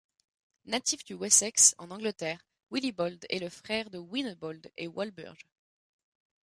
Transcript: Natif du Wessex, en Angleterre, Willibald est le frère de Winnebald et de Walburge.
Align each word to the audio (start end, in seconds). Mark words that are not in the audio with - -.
Natif 0.65 1.05
du 1.05 1.13
Wessex, 1.13 1.75
en 1.77 1.91
Angleterre, 1.91 2.39
Willibald 2.71 3.23
est 3.29 3.37
le 3.37 3.49
frère 3.49 3.91
de 3.91 3.99
Winnebald 3.99 4.71
et 4.75 4.85
de 4.87 4.93
Walburge. 4.93 5.47